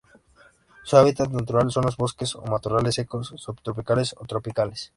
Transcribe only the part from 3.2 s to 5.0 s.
subtropicales o tropicales.